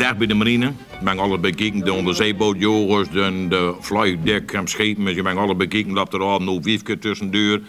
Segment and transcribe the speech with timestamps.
[0.00, 0.72] dag bij de marine.
[1.02, 5.14] Ben alles bekeken, de onderzeebootjogers, de, de vliegdek en schepen.
[5.14, 7.60] Je bent alles bekeken, dat er al nog wiefke tussendoor.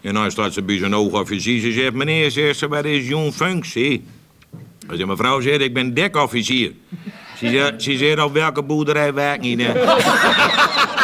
[0.00, 1.60] En dan staat ze bij zijn oogofficier.
[1.60, 4.04] Ze zegt, meneer, zegt ze, wat is jouw functie?
[4.88, 6.72] Als je mevrouw zegt, ik ben dekofficier.
[7.38, 9.62] Ze zegt, ze zegt op welke boerderij werk je?
[9.62, 9.72] hè?"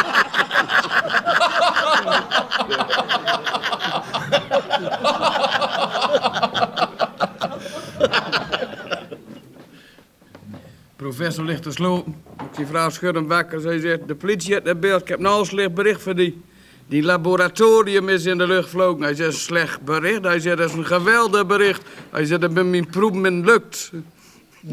[11.01, 12.15] Professor ligt te slopen.
[12.55, 13.59] Die vrouw schudt hem wakker.
[13.59, 15.01] Zij zegt, de politie heeft het beeld.
[15.01, 16.41] Ik heb nou een slecht bericht voor die.
[16.87, 19.03] Die laboratorium is in de lucht gevlogen.
[19.03, 20.23] Hij zegt, slecht bericht?
[20.23, 21.81] Hij zegt, dat is een geweldig bericht.
[22.09, 23.91] Hij zegt, dat mijn proef lukt.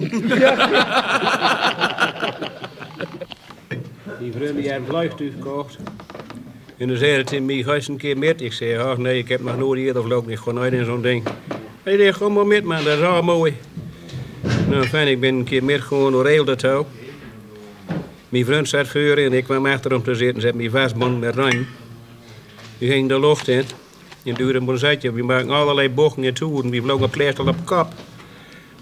[4.20, 5.76] Die vriend die heeft vliegtuig gekocht.
[6.76, 8.40] En dan zei het in mij, eens een keer met.
[8.40, 10.30] Ik zei, oh nee, ik heb nog nooit eerder vlogen.
[10.30, 11.28] Ik ga nooit in zo'n ding.
[11.82, 13.56] Hij zei, kom maar met man, dat is al mooi.
[14.68, 16.86] Nou fijn, ik ben een keer met gewoon door heel touw.
[18.28, 20.40] Mijn vriend zat voor en ik kwam achter hem te zitten.
[20.40, 21.66] Ze hebben me vastgebonden met ruim.
[22.78, 23.64] Die ging de lucht in.
[24.24, 25.12] En duurde een bonzetje.
[25.12, 26.70] We maken allerlei bochten en toeren.
[26.70, 27.92] We vlogen plastel op kop.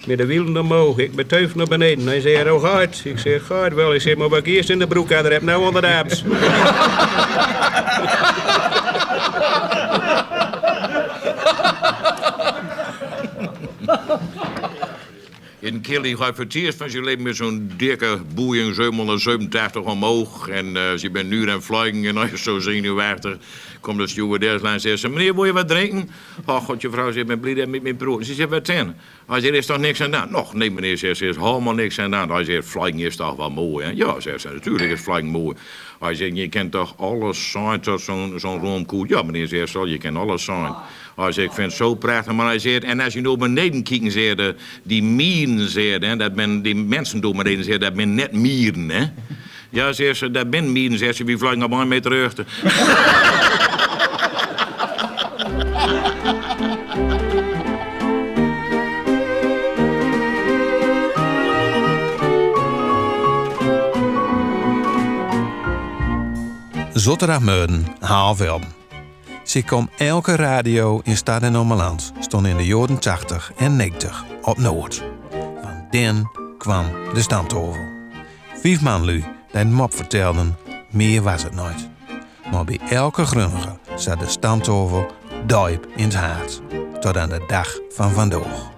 [0.06, 0.98] Met de wielen omhoog.
[0.98, 2.06] Ik ben teuf naar beneden.
[2.06, 3.94] Hij zei, hoe gaat Ik zeg, gaat wel.
[3.94, 6.04] Ik zeg, maar wat eerst in de broek had, heb nou onder de.
[15.66, 20.48] In Kelly gaat voor het eerst van zijn leven met zo'n dikke boeing 787 omhoog.
[20.48, 23.36] En eh, ze bent nu aan vliegen en als je zo zenuwachtig
[23.80, 25.08] komt de stewardess en zegt ze...
[25.08, 26.10] Meneer, wil je wat drinken?
[26.46, 28.24] Oh, god, je vrouw zegt, ben blij met mijn broer.
[28.24, 28.94] Ze zegt, wat dan?
[29.26, 30.30] Hij zegt, er is toch niks aan gedaan?
[30.30, 32.30] Nog, nee meneer, zegt ze, is helemaal niks aan gedaan.
[32.30, 33.92] Hij zegt, vliegen is toch wel mooi, hè?
[33.94, 35.56] Ja, zegt ze, natuurlijk is vliegen mooi.
[36.00, 38.00] Hij zegt, je kent toch alles zijn tot
[38.36, 39.08] zo'n roomkoe?
[39.08, 40.74] Ja, meneer, zegt ze, je kent alles zijn.
[41.16, 42.32] Hij zegt, ik vind het zo prachtig.
[42.32, 46.16] Maar hij zegt, en als je naar beneden kijkt, zegt hij, die mieren, zegt hij,
[46.16, 49.04] dat ben, die mensen door beneden, zegt dat ben net mieren, hè?
[49.70, 52.32] Ja, zegt ze, dat ben mieren, zegt ze, wie vliegen op een meter terug.
[66.92, 68.68] Zotterdag-Meuden, Haalvelden.
[69.44, 74.24] Ze kwam elke radio in Stad en Ommeland stond in de jaren 80 en 90
[74.42, 75.15] op Noord.
[75.90, 77.76] Den kwam de stamtafel.
[78.54, 80.56] Vijf man lui die de mop vertelden,
[80.90, 81.88] meer was het nooit.
[82.50, 85.06] Maar bij elke grunnige zat de stamtafel
[85.46, 86.60] diep in het hart.
[87.00, 88.74] Tot aan de dag van vandaag.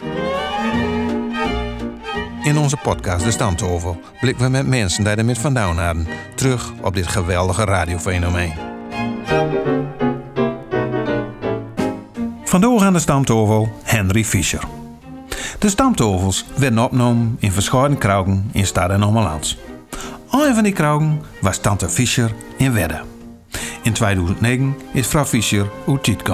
[2.48, 6.72] In onze podcast De Stamtafel blikken we met mensen die er met vandaan hadden terug
[6.82, 8.52] op dit geweldige radiofenomeen.
[12.44, 14.77] Vandaag aan de Stamtafel Henry Fischer.
[15.58, 19.58] De Stamtafels werden opgenomen in verschillende kruiken in Stad en Ommelands.
[20.30, 23.00] Een van die kruiken was Tante Fischer in Wedde.
[23.82, 26.28] In 2009 is vrouw Fischer uit.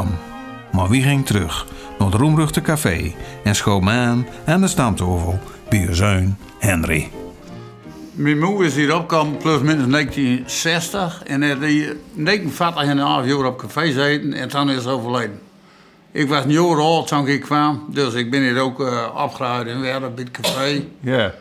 [0.72, 1.66] Maar wie ging terug
[1.98, 5.38] naar het roemruchte café en schoof aan aan de stamtafel
[5.68, 7.10] bij zoon Henry.
[8.12, 13.26] Mijn moeder is hier opgekomen plus minus 1960 en heeft die 49 en een half
[13.26, 15.43] jaar op café gezeten en toen is overleden.
[16.14, 19.74] Ik was een jaar oud toen ik kwam, dus ik ben hier ook uh, opgehouden
[19.74, 20.84] in Werden bij het café.
[21.00, 21.34] Ja.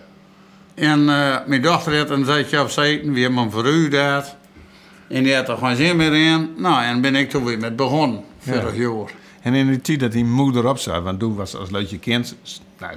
[0.76, 4.36] En eh, mijn dochter had een zetje op zitten, wie hebben hem verhuurd.
[5.08, 6.54] En die had er gewoon zin meer in.
[6.58, 9.12] Nou, en ben ik toen weer met begonnen, vorig jaar.
[9.42, 12.36] En in die tijd dat die moeder op zat, want toen was als leutje kind,
[12.80, 12.94] nou,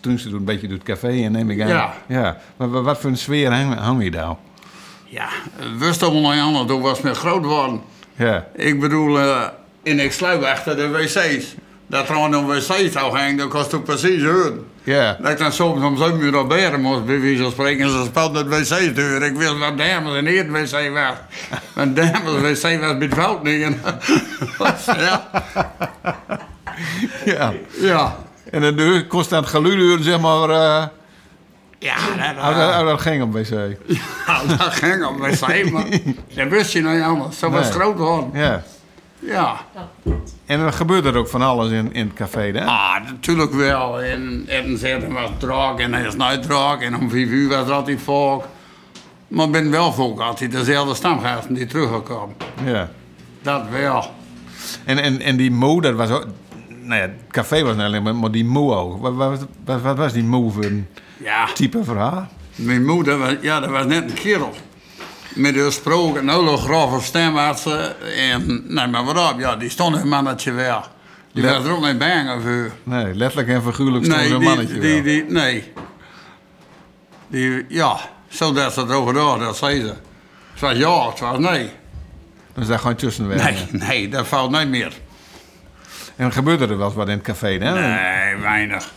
[0.00, 1.68] toen ze toen een beetje door het café en neem ik aan.
[1.68, 1.94] Ja.
[2.08, 2.38] ja.
[2.56, 4.36] Maar wa- wat voor een sfeer hang, hang je daar?
[5.04, 5.28] Ja,
[5.78, 7.80] wist allemaal nog anders, toen was het met groot worden.
[8.16, 8.46] Ja.
[8.54, 9.46] Ik bedoel, eh
[9.82, 11.54] en ik sluip achter de wc's.
[11.86, 14.64] Dat er aan een wc zou hangen, dat kost ook precies horen.
[14.84, 15.16] Ja.
[15.22, 17.90] Dat ik dan soms om zo'n uur op beren moest, bij wijze van spreken.
[17.90, 19.22] Ze speelden het wc-deur.
[19.22, 21.14] Ik wist wat dames en heren wc was.
[21.74, 23.62] Want dames wc was met fout niet.
[23.62, 23.80] En-
[24.96, 25.30] ja,
[27.24, 27.52] ja.
[27.80, 28.16] ja.
[28.50, 30.50] En de constant geluiden, zeg maar.
[30.50, 30.86] eh
[31.78, 31.94] Ja,
[32.34, 33.48] dat, dat, oh, dat ging op wc.
[34.26, 35.84] ja, dat ging op wc, maar
[36.34, 37.38] dat wist je nou niet anders.
[37.38, 38.30] Zo was het groot geworden.
[38.40, 38.62] Ja.
[39.22, 39.56] Ja.
[40.46, 42.64] En dan gebeurt er ook van alles in, in het café, hè?
[42.64, 44.02] Ah, natuurlijk wel.
[44.02, 46.76] En zeiden was druk en hij is nooit druk.
[46.80, 48.44] En om vijf uur was er altijd volk.
[49.28, 52.36] Maar ik ben wel volk altijd dezelfde stamgasten die teruggekomen.
[52.64, 52.90] Ja.
[53.42, 54.10] Dat wel.
[54.84, 56.26] En, en, en die moe, dat was ook...
[56.80, 59.00] Nou ja, het café was niet alleen maar, maar die moe ook.
[59.00, 60.86] Wat, wat, wat, wat was die moe voor een
[61.16, 62.28] Ja, type verhaal?
[62.54, 64.52] mijn moeder was, ja, dat was net een kerel.
[65.34, 68.00] Met de gesproken, een hele grove stemartsen.
[68.16, 70.82] En, nee, maar waarop, ja, die stond een mannetje wel.
[71.32, 71.52] Die Ja.
[71.56, 72.70] was er ook niet bang voor.
[72.82, 75.02] Nee, letterlijk en figuurlijk stond Nee, die, mannetje die, wel.
[75.02, 75.72] die, nee.
[77.28, 77.96] Die, ja,
[78.28, 79.86] zodat ze erover door, dat zei ze.
[80.52, 81.70] Het was ja, het was nee.
[82.54, 83.44] Dus daar gewoon tussenweg.
[83.44, 84.92] Nee, nee, dat valt niet meer.
[86.16, 87.72] En gebeurde er wel wat in het café, hè?
[87.80, 88.92] Nee, weinig.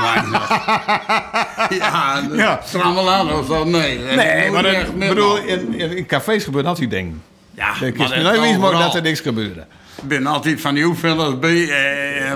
[1.80, 2.60] ja, Ja.
[2.64, 3.98] Strammelaan of zo, nee.
[3.98, 7.22] Nee, maar nooit ik bedoel, in, in, in cafés gebeurt altijd dingen.
[7.54, 8.78] Ja, dat is maar overal.
[8.78, 9.66] dat er niks gebeurde.
[10.02, 11.68] Ik ben altijd van die hoeveelheid bij.
[11.68, 12.32] eh,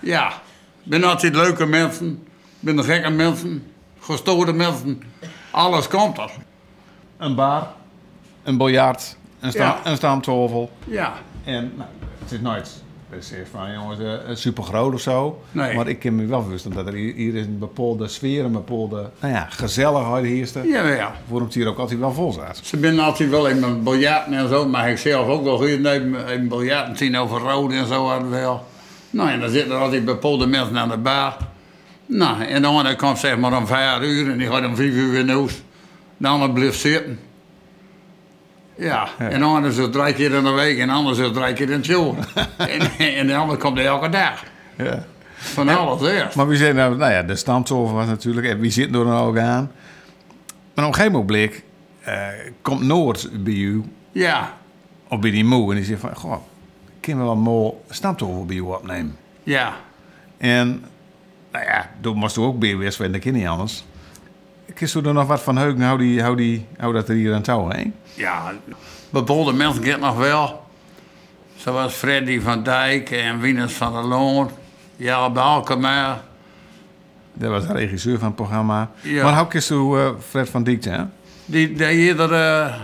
[0.00, 0.28] ja,
[0.84, 2.26] ik ben altijd leuke mensen.
[2.60, 3.64] Ik ben gekke mensen.
[4.00, 5.02] Gestoorde mensen.
[5.50, 6.30] Alles komt er.
[7.18, 7.66] Een bar,
[8.42, 9.90] een biljart, een, sta Ja.
[9.90, 10.70] een staamtafel.
[10.84, 11.12] Ja.
[11.44, 11.88] En nou,
[12.22, 15.42] het is nooit het is van jongens, eh, super groot of zo.
[15.52, 15.74] Nee.
[15.74, 18.52] Maar ik kan me wel bewust dat er hier, hier is een bepaalde sfeer, een
[18.52, 20.68] bepaalde nou ja, gezelligheid heerste.
[20.68, 21.14] Ja, ja.
[21.26, 22.60] Waarom het hier ook altijd wel vol zat.
[22.62, 25.68] Ze zijn altijd wel in mijn biljarten en zo, maar ik zelf ook wel goed
[25.68, 25.80] in
[26.10, 28.66] mijn biljarten zien over rood en zo hadden we wel.
[29.10, 31.36] Nou, en dan zitten er altijd bepaalde mensen aan de bar.
[32.06, 34.92] Nou, en de ene komt zeg maar om vijf uur en die gaat om vijf
[34.92, 35.62] uur weer naar huis.
[36.16, 37.18] De ander blijft zitten.
[38.80, 41.52] Ja, en de ander zo drie keer in de week en de ander zo drie
[41.52, 42.14] keer in het jaar.
[42.56, 44.44] en, en de ander komt elke dag.
[44.76, 45.04] Ja.
[45.34, 46.36] Van alles eerst.
[46.36, 49.12] Maar wie zit nou, nou ja, de stamtafel was natuurlijk, en wie zit door een
[49.12, 49.72] ook aan.
[50.74, 51.62] Maar op een gegeven moment
[52.00, 52.26] eh,
[52.62, 53.82] komt Noord bij u,
[54.12, 54.56] Ja,
[55.08, 56.36] of bij die moe, en die zegt van, goh,
[57.00, 59.16] kunnen we wel mooi stamtafel bij u opnemen?
[59.42, 59.74] ja.
[60.38, 60.84] En,
[61.52, 63.84] nou ja, toen moest u ook bij wees, want dat kan niet anders.
[64.74, 67.34] Kist u er nog wat van heugen, hou, die, hou, die, hou dat er hier
[67.34, 67.94] aan touw heen?
[68.14, 68.52] Ja,
[69.10, 70.62] bepaalde mensen kennen nog wel.
[71.56, 74.50] Zoals Freddy van Dijk en Wieners van der Loon.
[74.96, 76.22] Ja, Balkema.
[77.32, 78.90] Dat was de regisseur van het programma.
[79.00, 79.24] Ja.
[79.24, 81.02] Maar hoe kist u eh, Fred van Dijk, hè?
[81.44, 82.74] Die deed er, eh,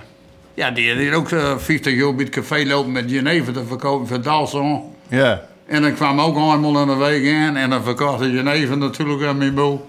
[0.54, 4.06] ja, die hier ook eh 50 jaar bij het café lopen met Geneve te verkopen
[4.06, 4.82] voor Dalson.
[5.08, 5.42] Ja.
[5.66, 9.36] En dan kwam ook eenmaal in de week in en dan verkocht Geneve natuurlijk aan
[9.36, 9.86] mijn boel.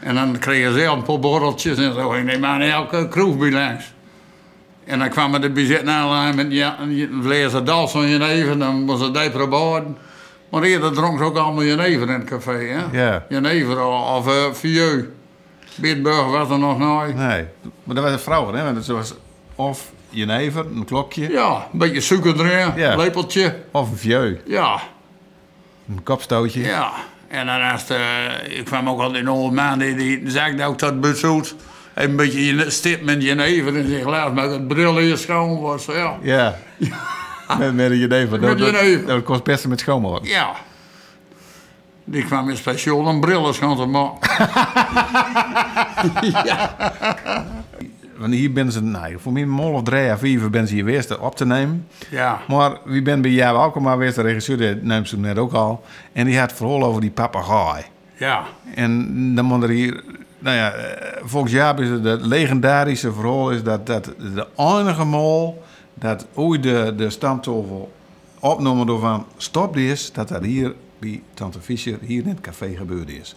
[0.00, 2.12] En dan kreeg je zelf een paar borreltjes en zo.
[2.12, 3.92] Ik neem aan elke kroeg bij langs.
[4.84, 9.10] En dan kwamen de bezitten aan met ja, een vlees Dalson Geneve, dan moest ze
[9.10, 9.96] die proberen.
[10.50, 13.02] Maar eerder dronk ze ook allemaal Jenever in het café, hè?
[13.04, 13.26] Ja.
[13.28, 15.04] Jenever of uh, Vieux.
[15.74, 17.16] Bitburg was er nog nooit.
[17.16, 17.44] Nee,
[17.84, 18.62] maar dat was een vrouw, hè?
[18.64, 19.14] Want het was
[19.54, 22.96] of jenever, een klokje, Ja, een beetje suiker erin, Ja.
[22.96, 23.56] lepeltje.
[23.70, 24.80] of een vieux, Ja,
[25.88, 26.60] een kopstootje.
[26.62, 26.90] ja.
[27.30, 30.66] En daarnaast, eh ik kwam ook al in een oude man die, die zei dat
[30.66, 31.54] ook dat bezoekt.
[31.94, 35.84] Een beetje je stip met Jenever en zich laat maar het bril hier schoon was.
[35.84, 36.16] Ja.
[36.22, 36.56] Ja.
[37.58, 38.40] Met, met een jenever.
[38.40, 39.06] Dat, Met dat, jenever.
[39.06, 40.28] dat kost best met schoonmaken.
[40.28, 40.54] ja.
[42.04, 44.30] Die kwam in speciaal een bril schoon te maken.
[48.20, 50.84] Want hier ben ze, nou, voor mij mol of drie à vier ben ze hier
[50.84, 51.86] weer op te nemen.
[52.10, 52.40] Ja.
[52.48, 55.52] Maar wie ben bij jou ook maar weer de regisseur, die neemt ze net ook
[55.52, 55.84] al.
[56.12, 57.84] En die had vooral over die papegaai.
[58.16, 58.44] Ja.
[58.74, 60.04] En dan moet er hier,
[60.38, 65.04] nou ja, eh, volgens Jaap is het het legendarische verhaal is dat, dat de enige
[65.04, 65.62] mol
[65.94, 67.92] dat ooit de, de stamtafel
[68.38, 72.76] opnomen door van stop is, dat dat hier bij Tante Fischer hier in het café
[72.76, 73.34] gebeurd is.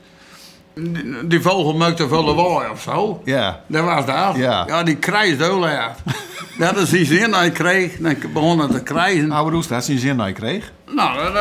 [0.75, 3.21] Die, die vogel maakte veel lawaai of zo.
[3.25, 4.35] Ja, Dat was dat.
[4.35, 4.83] Ja.
[4.83, 5.91] die krijst heel erg.
[6.59, 7.97] dat is die zin hij kreeg.
[7.97, 9.31] Dan begon het te krijgen.
[9.31, 10.71] oude roest, dat zijn zin dat je kreeg.
[10.91, 11.33] Nou,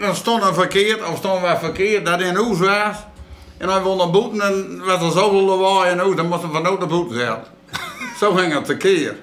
[0.00, 2.96] dan stond er verkeerd, of stond wij verkeerd, dat in huis was.
[3.58, 6.62] En hij wilde boeten en werd er zoveel lawaai in huis, dan moest hij van
[6.62, 7.44] nood de boete zetten.
[8.20, 9.14] Zo ging het tekeer.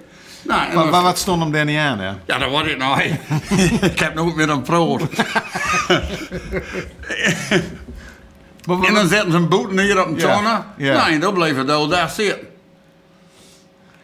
[0.41, 2.11] Nou, Maar, wat stond hem daar niet aan, hè?
[2.25, 3.01] ja, dat word ik nou.
[3.91, 5.01] ik heb nooit meer een proot.
[8.65, 10.61] Maar, En dan zetten ze een boete hier op een Ja, tonne.
[10.77, 11.09] ja.
[11.09, 12.47] En dan bleef het al daar zitten.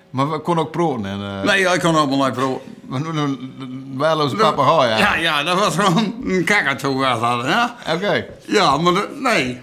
[0.10, 1.06] maar we konden ook proten.
[1.06, 2.62] En, eh Nee, ik kon ook wel niet proot.
[2.90, 4.98] we doen een waardeloze papegaai, ja.
[4.98, 7.94] Ja, ja, dat was gewoon een kakatoe was dat, hè?
[7.94, 9.60] Oké, Ja, maar de- nee,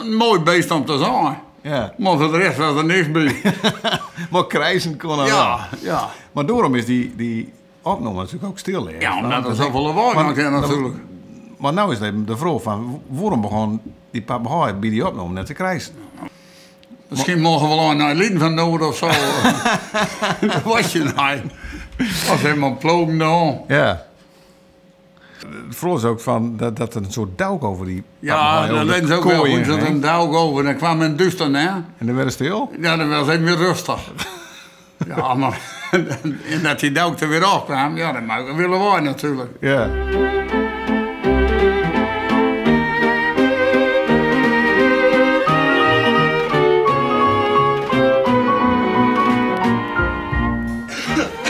[0.00, 1.38] een mooi beest om te zijn.
[1.62, 1.92] ja.
[1.98, 3.40] Maar voor de rest was er niks bij.
[4.30, 5.26] maar krijzen kon wel.
[5.26, 6.08] ja, ja.
[6.32, 8.86] Maar daarom is die, die opname natuurlijk ook stil.
[8.86, 8.94] hè?
[8.98, 10.94] Ja, omdat er Dat- zoveel lawaai maakt, natuurlijk.
[11.58, 13.80] Maar nou is de, de vraag van, waarom begon
[14.16, 15.92] die papegaai bij die opname net te krijgen?
[17.08, 19.06] Misschien mogen we wel een Eileen van Noord of zo.
[20.46, 21.40] dat was je nou.
[22.28, 23.60] Was helemaal plogen dan.
[23.68, 24.04] Ja.
[25.66, 29.06] Het vroeg is ook van dat, dat er een soort duik over die Ja, dat
[29.06, 29.64] ze ook wel goed.
[29.64, 30.64] Dat een dauw over.
[30.64, 31.68] Dan kwam een duister, hè?
[31.68, 32.70] En dan werd het stil.
[32.80, 34.00] Ja, dan was hij weer rustig.
[35.16, 35.60] ja, maar...
[36.52, 39.50] en dat die dauw er weer afkwam, ja, dat willen wij natuurlijk.
[39.60, 39.90] Ja.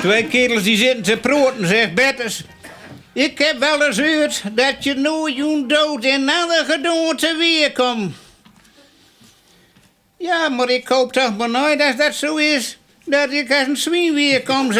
[0.06, 2.42] Twee kerels die zitten te proten, zegt Bertus.
[3.12, 8.14] Ik heb wel eens gehoord dat je nooit je dood in andere gedoente weer komt.
[10.18, 13.76] Ja, maar ik hoop toch maar nooit als dat zo is, dat ik als een
[13.76, 14.72] zwien weer kom.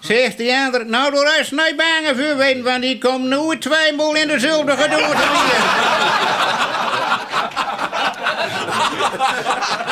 [0.00, 4.14] Zegt de ander, nou door is niet bang voor weten, want die komt nooit tweemaal
[4.14, 5.08] in dezelfde gedoe weer.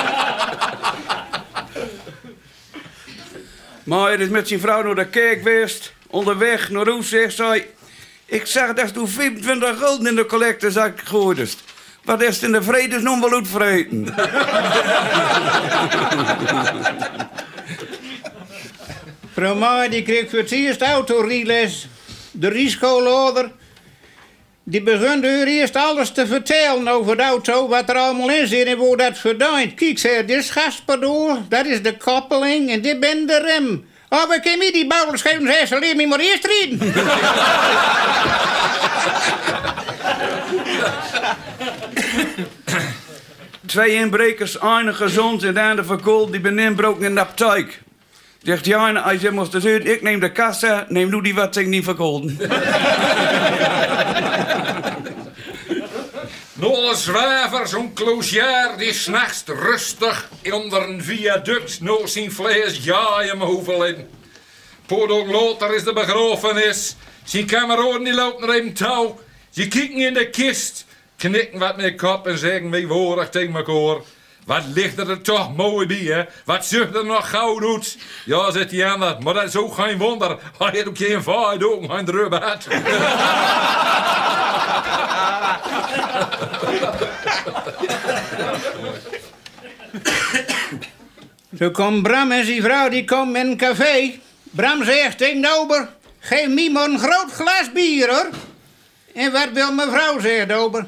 [3.88, 5.92] Maar hij is met zijn vrouw naar de kerk geweest.
[6.06, 7.66] Onderweg naar huis zegt zij...
[8.26, 11.56] Ik zag dat toen 25 gulden in de collectezak gegooid is.
[12.04, 14.06] Wat is het in de vredesnaam wel uitvreten?
[19.32, 21.88] Vrouw die kreeg voor het eerst autories.
[22.30, 23.50] De risicolooder.
[24.70, 28.66] Die begon haar eerst alles te vertellen over de auto, wat er allemaal in zit
[28.66, 29.74] en hoe dat verdwijnt.
[29.74, 33.86] Kijk, zei, dit is gaspedoel, dat is de koppeling en dit ben de rem.
[34.08, 36.78] Oh, we kunnen niet die bouwers geven, zei ze, maar eerst rijden.
[43.66, 47.80] Twee inbrekers, een gezond en de andere verkoeld, die ben inbroken in de apteek.
[48.42, 51.66] Zegt ene, hij zegt, moest uit, ik neem de kassa, neem nu die wat zich
[51.66, 52.38] niet verkoolden.
[56.88, 63.84] Nolle zwaver, zo'n clochier, die s'nachts rustig onder een viaduct nog zijn vlees jaaien hoeveel
[63.84, 64.08] in.
[64.86, 66.96] Poort later is de begrafenis.
[67.24, 69.20] Zijn kameraden die lopen er in touw.
[69.50, 74.02] Ze kijken in de kist, knikken wat met kop en zeggen meeworig tegen elkaar.
[74.46, 76.24] Wat ligt er toch mooi bij, hè?
[76.44, 77.96] Wat zucht er nog gauw doet?
[78.24, 80.38] Ja, zegt die ander, maar dat is ook geen wonder.
[80.58, 82.66] Hij heeft ook geen vaart, ook geen drubbad.
[91.58, 94.20] Zo komt Bram en zijn vrouw, die komen in een café.
[94.42, 95.88] Bram zegt tegen de ober,
[96.20, 98.28] geef me een groot glas bier, hoor.
[99.14, 100.86] En wat wil mevrouw, zegt de ober.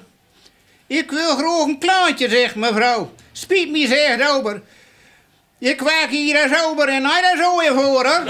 [0.87, 3.13] Ik wil graag een kleintje, zegt mevrouw.
[3.33, 4.63] Spiet me, zegt de ober.
[5.59, 8.23] Je hier als ober en hij daar zo weer voor, hoor.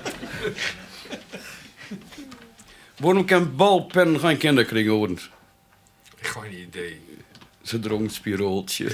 [3.04, 5.18] Waarom kan balpen geen kinderen krijgen worden?
[6.16, 7.00] Geen idee.
[7.62, 8.84] Ze dronk spirooltje.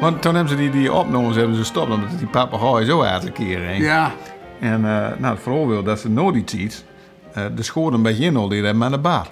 [0.00, 3.24] Want toen hebben ze die, die opnames hebben ze gestopt, omdat die papegaai zo uit
[3.24, 3.82] een keer heen.
[3.82, 4.14] Ja,
[4.60, 6.84] En uh, nou, het vooral wil dat ze nooit die tijd
[7.36, 9.28] uh, de school een beetje inholden die hebben aan de bar.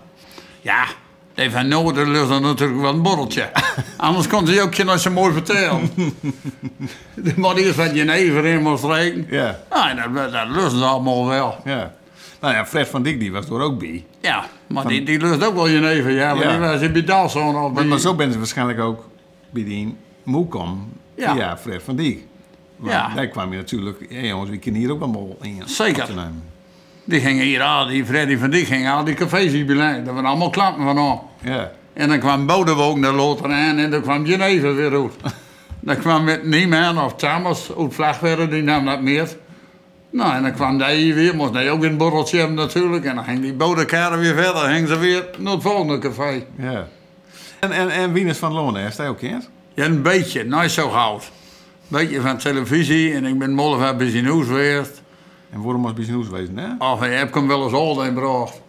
[1.37, 3.51] Die van Noorden lust dan natuurlijk wel een borreltje.
[3.97, 5.91] Anders kon ze ook je nog zo mooi vertellen.
[7.15, 9.27] de man eerst wat jenever in moest rekenen.
[9.31, 11.57] Ja, Nou, dat, dat lusten ze allemaal wel.
[11.65, 11.95] ja.
[12.41, 14.05] Nou ja, Fred van Dijk die was er ook bij.
[14.21, 16.11] Ja, maar die, die lust ook wel jenever.
[16.11, 16.51] Ja, maar Ja.
[16.51, 17.85] die was in Bidalson of Maar, bij...
[17.85, 19.09] maar zo ben ze waarschijnlijk ook
[19.51, 21.35] bij die Moekom Ja.
[21.35, 22.19] via Fred van Dijk.
[22.77, 23.15] Want Ja.
[23.15, 26.09] daar kwam je natuurlijk, ja jongens, we kunnen hier ook allemaal in Zeker.
[27.09, 30.25] Die gingen hier al, die Freddy van Dijk ging al die cafés bij Dat waren
[30.25, 31.23] allemaal klanten van.
[31.43, 31.73] Ja.
[31.93, 35.13] En dan kwam Bodewoog naar Lothar aan en dan kwam Geneve weer uit.
[35.81, 39.29] dan kwam met Nieman of Thomas uit Vlagwerden, die nam dat meer.
[40.11, 43.05] Nou, en dan kwam hij hier weer, moest hij ook een borreltje hebben natuurlijk.
[43.05, 46.45] En dan ging die bodekaren weer verder, ging ze weer naar het volgende café.
[46.59, 46.89] ja.
[47.61, 49.51] En, en, en Wieners van Lonen, is dat ook kind?
[49.75, 51.31] Ja, een beetje, nooit zo goud.
[51.89, 55.03] Beetje van televisie en ik ben molle van bij nieuws geweest.
[55.51, 56.87] En waarom was zijn hoes geweest, hè?
[56.93, 58.61] Of ik heb hem wel eens al in gebracht.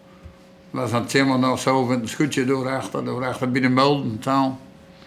[0.70, 4.18] Was aan het timmer nog zo met een schuutje doorachter, doorachter bij de Mulden.
[4.18, 4.58] taal.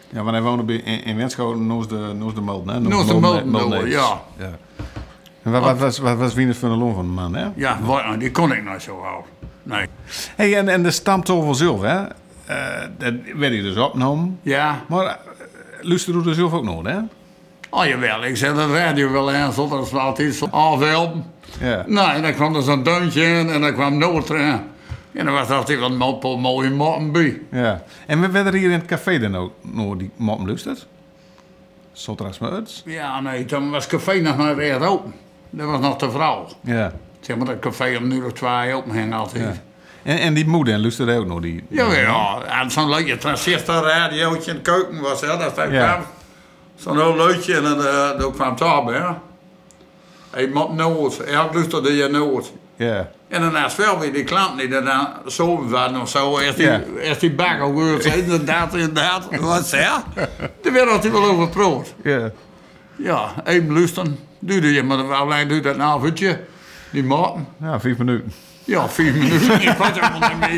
[0.09, 2.79] Ja, want hij woonde bij, in, in Wenschoten, noos de, noos de Molden, hè?
[2.79, 4.21] Noos de Molden, door, ja.
[4.37, 4.51] ja.
[5.43, 7.47] En wat, wat, was, wat was Wieners van de Loon van de man, hè?
[7.55, 9.29] Ja, wa- die kon ik nooit zo houden.
[9.63, 9.85] Nee.
[10.35, 11.97] Hey, en, en de stamtafel zelf, hè?
[12.45, 14.39] Eh, dat werd hij dus opgenomen.
[14.41, 15.11] Ja, Maar uh,
[15.81, 16.97] luisterde er zelf ook nog, hè?
[17.69, 21.25] oh jawel, ik zet de radio wel aan, zodat het wel altijd zo afhelpen.
[21.59, 21.83] Ja.
[21.87, 24.59] Nou, en dan kwam er zo'n deuntje in en dan kwam Noord erin.
[25.13, 27.41] En dan was er altijd wat mo- mooie moppen bij.
[27.51, 27.83] ja.
[28.07, 30.87] En we werden hier in het café dan ook nog die moppen lusterd?
[31.93, 35.13] Sotra's met Ja, nee, toen was het café nog maar weer open.
[35.49, 36.47] Dat was nog de vrouw.
[36.61, 36.91] Ja.
[37.19, 39.43] Zeg maar, dat café om nu of twee open ging altijd.
[39.43, 39.61] ja.
[40.11, 41.63] En, en die moeder lusterde ook nog die...
[41.67, 42.41] Ja, ja.
[42.61, 45.27] En zo'n leukje transistorradiootje in de keuken was, hè.
[45.37, 46.01] Dat Ja.
[46.75, 49.01] Zo'n heel leukje en dan, uh, dan kwam het op, hè.
[50.31, 51.17] Hij moet nooit.
[51.17, 52.51] Hij luisterde je nooit.
[52.75, 53.11] Ja.
[53.27, 56.39] En daarnaast wel weer die klanten die er dan zo waren of zo.
[56.39, 56.81] Eerst die, Ja.
[57.19, 58.05] die bak gehoord.
[58.05, 59.27] Inderdaad, inderdaad.
[59.39, 59.89] Wat zeg?
[60.61, 61.85] Daar werd altijd wel over.
[62.03, 62.31] Ja.
[62.95, 64.19] Ja, even luisteren.
[64.39, 64.97] Duurde je, maar
[65.27, 66.37] lang duurt dat nou, weet je?
[66.89, 67.47] Die maten.
[67.61, 68.33] Ja, vijf minuten.
[68.63, 69.61] Ja, vier minuten.
[69.61, 70.49] Ik was helemaal niet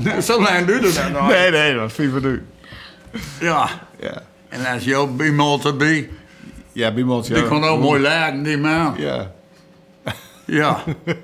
[0.00, 0.22] meer.
[0.22, 1.50] Zo lang duurde dat nou.
[1.50, 2.46] nee, dat was vijf minuten.
[3.40, 3.68] Ja.
[4.00, 4.22] Ja.
[4.48, 6.10] En als je ook bij iemand erbij.
[6.72, 6.92] Ja.
[7.06, 8.94] Oh, Die kon ook mooi lagen, die man.
[8.98, 9.32] Ja.
[10.46, 10.82] Ja.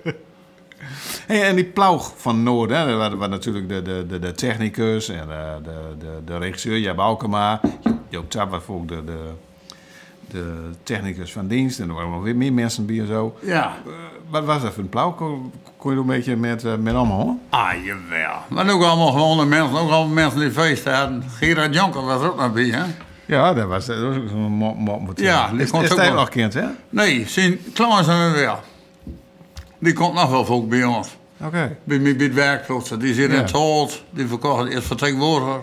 [1.27, 5.09] Hey, en die ploeg van Noord, hè, waar, waar natuurlijk de, de, de, de technicus
[5.09, 7.61] en eh, de, de, de regisseur, Jab Alkema,
[8.09, 9.19] Joop Tap was ook de, de,
[10.31, 13.37] de technicus van dienst en er waren nog weer meer mensen bij en zo.
[13.43, 13.77] Ja.
[13.87, 13.93] Eh,
[14.29, 15.17] wat was dat voor een ploeg?
[15.17, 17.39] Kon, kon je er een beetje met, eh, met allemaal?
[17.51, 18.37] Ah, jawel.
[18.49, 21.23] Maar ook allemaal gewone mensen, ook allemaal mensen die feest hadden.
[21.31, 22.85] Gerard Jonker was ook nog bij, hè?
[23.29, 24.77] Ja, dat was, dat was ook zo'n mop.
[24.77, 26.17] mop Ja, die is, komt is ook hij wel.
[26.17, 26.65] nog kind, hè?
[26.91, 28.61] Nee, zijn klaar zijn we wel.
[29.79, 31.09] Die komt nog wel volk bij ons.
[31.41, 31.77] Oké.
[31.85, 33.01] Bij mij bij het.
[33.01, 35.61] Die zit in het hout, die verkocht is vertegenwoordiger.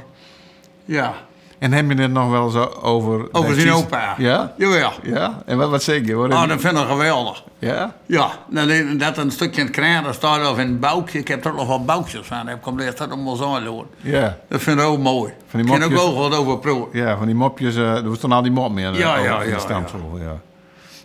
[0.85, 1.13] Ja.
[1.59, 3.13] En heb je het nog wel zo over...
[3.31, 4.15] Over dat zijn kies- opa.
[4.17, 4.53] Ja?
[4.57, 4.91] Jawel.
[5.03, 5.41] Ja?
[5.45, 6.33] En wat, wat zeg je hoor?
[6.33, 7.43] Ah, dat vind ik geweldig.
[7.59, 7.95] Ja?
[8.05, 11.19] Ja, nou, nee, dat een stukje in het kraan, dat staat of in een boukje.
[11.19, 12.49] Ik heb er nog wat boukjes van.
[12.49, 14.37] Ik kom eerst dat allemaal zo aan Ja.
[14.49, 15.33] Dat vind ik ook mooi.
[15.47, 16.99] Van die ik kan ook wel wat over proeven.
[16.99, 18.91] Ja, van die mopjes, eh er was dan al die mop meer.
[18.93, 20.39] eh, Ja, ja, de ja, stamtafel, ja.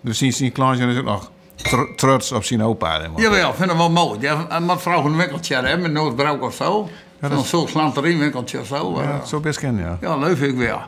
[0.00, 3.00] Dus zien Klaasje is ook nog tr- trots op zijn opa.
[3.16, 4.20] Jawel, vind ik wel mooi.
[4.20, 6.88] Ja, wat vrouw een winkeltje hebben, met Noordbroek of zo.
[7.20, 8.92] Dat Zo'n is- soort slanteriewinkeltje of zo.
[8.96, 9.96] Ja, Ja, dat zou best kennen, ja.
[10.00, 10.80] ja leuk vind ik wel.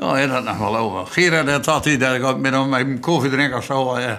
[0.00, 1.06] Ja, hij dat nog wel over.
[1.06, 3.94] Gerard dat had hij dat ik met hem een koffie drink of zo.
[3.94, 4.12] Eh,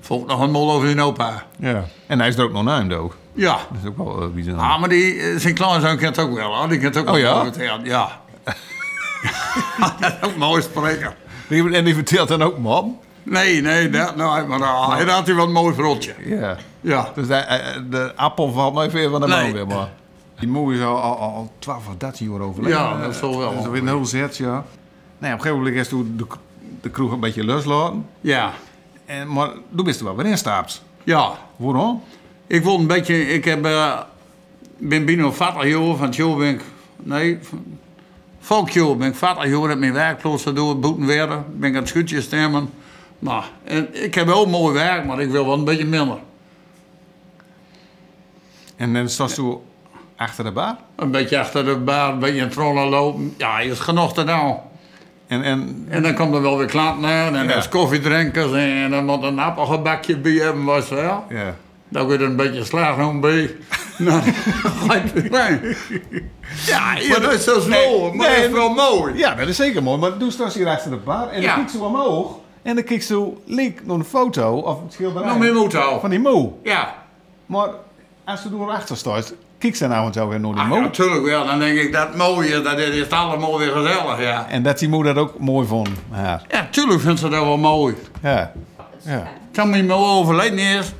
[0.00, 1.42] vond ik nog een mol over zijn opa.
[1.58, 1.84] ja.
[2.06, 3.16] En hij is er ook nog naamd ook.
[3.32, 3.52] Ja.
[3.52, 4.64] Dat is ook wel uh, bijzonder.
[4.64, 6.54] Ah, maar die, eh, zijn kleinzoon kent ook wel.
[6.54, 6.68] Hoor.
[6.68, 7.20] Die kent ook Oh, wel
[7.58, 7.78] ja?
[7.82, 8.20] Ja.
[10.00, 11.12] dat is ook mooi spreken.
[11.72, 13.04] En die vertelt dan ook mop.
[13.22, 14.46] Nee, nee, dat nooit.
[14.48, 16.14] Maar uh, hij had hij wel een mooi vrootje.
[16.24, 16.56] Ja.
[16.80, 17.10] Ja.
[17.14, 19.42] Dus de, eh, de appel valt nooit weer van de Nee.
[19.42, 19.88] boom weer, maar...
[20.40, 22.78] Die moe is al, al, al 12 of 13 jaar overleden.
[22.78, 23.62] Ja, dat zal wel.
[23.62, 24.64] Dat is een heel zet, ja.
[25.18, 26.26] Nee, op een gegeven moment is toen de,
[26.80, 28.06] de kroeg een beetje loslaten.
[28.20, 28.52] Ja.
[29.04, 30.82] En, maar toen bist er wel weer instapt.
[31.04, 31.38] Ja.
[31.56, 32.02] Waarom?
[32.46, 34.00] Ik vond een beetje, ik heb, eh,
[34.78, 36.62] ben binnen 40 jaar van het ben ik,
[36.96, 37.38] nee,
[38.40, 41.44] volkjaar ben ik 40 jaar met mijn werkplaats door boeten werden.
[41.56, 42.70] Ben ik aan het schutje stemmen.
[43.18, 46.18] Nou, en ik heb wel mooi werk, maar ik wil wel een beetje minder.
[48.76, 49.56] En dan stond ze
[50.20, 50.76] achter de bar.
[50.96, 53.34] Een beetje achter de bar, een beetje in het rollen lopen.
[53.36, 54.56] Ja, is genoeg te doen.
[55.26, 57.50] En, en En dan komt er wel weer klanten aan en Ja.
[57.50, 61.24] er is koffiedrinkers en dan moet een appelgebakje bij hebben, was wel.
[61.28, 61.54] ja.
[61.88, 63.56] Dan wordt er een beetje slagroom bij.
[63.98, 64.20] nou,
[65.30, 65.76] heen.
[66.66, 69.14] Ja, ja, dat is zo snel, maar dat is wel mooi.
[69.18, 69.98] Ja, dat is zeker mooi.
[70.00, 71.46] Maar stond ze hier achter de bar en Ja.
[71.46, 72.36] dan kijkt ze omhoog.
[72.62, 75.28] En dan kijkt ze leek naar een foto of het schilderij.
[75.28, 75.70] Nog meer.
[76.00, 76.50] Van die moe.
[76.62, 76.94] Ja.
[77.46, 77.68] Maar
[78.24, 80.76] als ze er achter staat, kijkt ze nou zo weer naar die Ah, moe.
[80.76, 81.46] ja, natuurlijk wel.
[81.46, 84.46] Dan denk ik dat mooie, dat is allemaal weer gezellig, ja.
[84.48, 85.88] En dat die moe dat ook mooi vond.
[86.10, 86.42] Haar.
[86.48, 87.94] Ja, tuurlijk vindt ze dat wel mooi.
[88.22, 88.52] Ja.
[89.02, 89.26] Ja.
[89.50, 90.92] Toen mijn moe overleden is,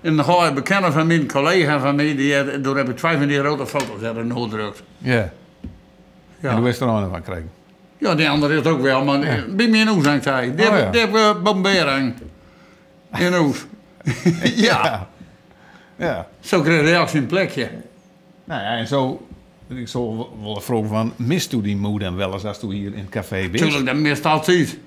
[0.00, 3.16] en dan ga ik bekennen van mijn collega van mij, die, daar heb ik twee
[3.16, 4.82] van die rode foto's hebben noordrukt.
[4.98, 5.30] Ja.
[6.40, 6.50] Ja.
[6.50, 7.50] En hoe is er nou van krijgen?
[7.98, 10.54] Ja, die andere is het ook wel, maar bij mij in Oes hangt hij.
[10.54, 10.90] Die Oh, hebben ja.
[10.90, 12.14] die hebben bombering.
[13.18, 13.64] In Oes.
[14.68, 15.08] ja.
[15.96, 16.26] Ja.
[16.40, 17.68] Zo kreeg hij ook zijn plekje.
[18.52, 19.26] Nou ja, en zo...
[19.68, 22.92] Ik zou wel vroeg van, mist u die moe dan wel eens als u hier
[22.92, 23.56] in het café bent?
[23.56, 24.78] Tuurlijk, dat mist altijd.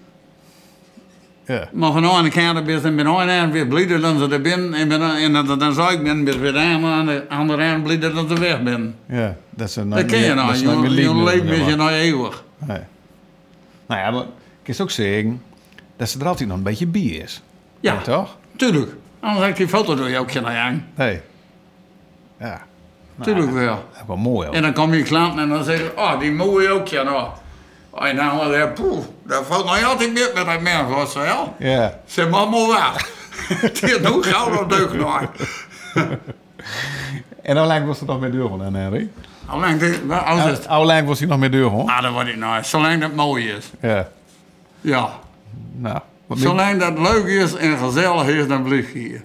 [1.45, 1.69] Ja.
[1.73, 4.73] Maar van de ene kant ben je aan en weer blieder dan ze er binnen.
[4.73, 8.13] En, ben, en dan, dan zou ik ben, ben weer aan de andere kant blieder
[8.13, 8.95] dan ze weg ben.
[9.05, 9.35] Ja.
[9.49, 10.53] Dat, ze Dat ken je nou.
[10.53, 12.43] Je, je zeg met je nou eeuwig.
[12.57, 12.79] Nee.
[13.85, 14.25] Nou ja, maar
[14.63, 15.41] ik kan ook zeggen
[15.95, 17.41] dat ze er altijd nog een beetje bij is.
[17.79, 18.01] Ja.
[18.01, 18.37] toch?
[18.55, 18.91] Tuurlijk.
[19.19, 20.85] Anders heb ik die foto door je ook naar aan.
[20.95, 21.19] Nee.
[22.39, 22.61] Ja.
[23.21, 23.85] Tuurlijk wel.
[23.93, 24.55] Dat wel mooi hoor.
[24.55, 27.29] En dan kom je klant en dan zeg je, oh, die mooie ook ja nou.
[27.95, 31.55] En dan was hij, poeh, dat valt nou altijd meer met dat mens, was wel.
[31.59, 31.99] Ja.
[32.05, 33.07] Zeg maar maar waar.
[33.47, 35.21] Het is nog gauw op deuk nog.
[37.41, 39.09] En hoe lang was het nog met deur aan, Henry?
[39.45, 41.05] Hoe lang het?
[41.05, 41.89] was hij nog met deur hoor?
[41.89, 42.63] Ah, dat wordt niet nou.
[42.63, 43.71] Zolang dat mooi is.
[43.81, 44.07] Ja.
[44.81, 45.09] Ja.
[45.75, 45.99] Nou.
[46.29, 49.23] Zolang dat leuk is en gezellig is, dan blijf je hier.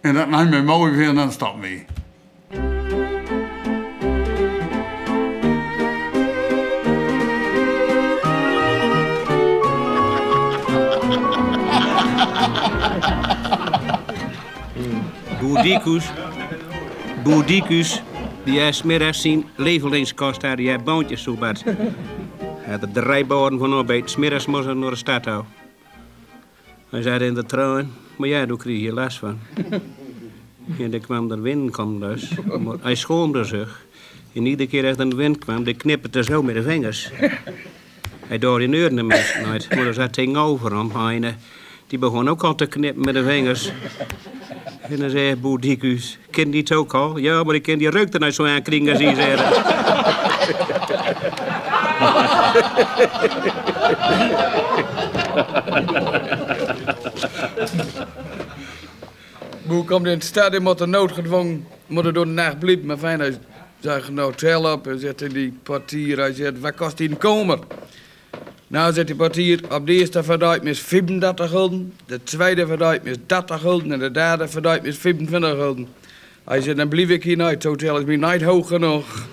[0.00, 1.84] En dat nou me mooi vindt, dan stop mee.
[15.44, 16.10] Boerdicus.
[17.22, 18.02] Boerdicus.
[18.44, 20.40] Die heeft smiddags zijn levelingskost.
[20.56, 21.62] Die heeft boontjes zo bad.
[22.38, 24.10] Hij had de drijfborden van arbeid.
[24.10, 25.44] Smiddags moest hij naar de stad toe.
[26.88, 27.90] Hij zei in de trein.
[28.16, 29.38] Maar ja, daar kreeg je last van.
[30.78, 32.30] En dan kwam er wind kwam dus.
[32.80, 33.84] Hij schoonde zich.
[34.32, 37.10] En iedere keer als een wind kwam, die knipperde zo met de vingers.
[38.26, 39.42] Hij door in de mensen.
[39.42, 41.22] Maar er zat tegenover hem.
[41.24, 41.32] Eh,
[41.86, 43.72] die begon ook al te knippen met de vingers.
[44.88, 47.18] En dan zei Boerdicus, ken die het ook al?
[47.18, 49.40] Ja, maar ik ken die reuk er nou zo aan kringen, hij zei.
[59.66, 62.86] Hoe komt in het stad in moet er noodgedwongen, er door de nacht blijven.
[62.86, 63.38] Maar fijn, hij
[63.80, 67.18] zegt nou tel op en zet in die portier, hij zegt, wat kost die een
[67.18, 67.58] komer?
[68.74, 73.18] Nou zet die portier op de eerste verduid met 35 gulden, de tweede verduid met
[73.26, 75.88] 30 gulden en de derde verduid met 25 gulden.
[76.44, 79.28] Hij zegt, dan blijf ik hier nooit, hotel is mij nooit hoog genoeg.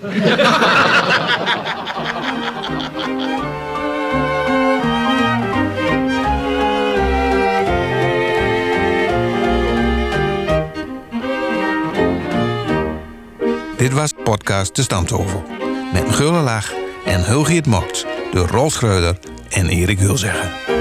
[13.76, 15.44] Dit was podcast De Stamtovel.
[15.92, 16.60] Met gulle
[17.04, 19.18] en Hulgiet Mokt door Rolf Schreuder
[19.48, 20.71] en Erik Hulzeggen.